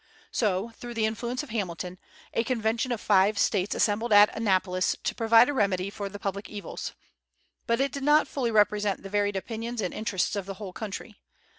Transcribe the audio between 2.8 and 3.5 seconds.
of five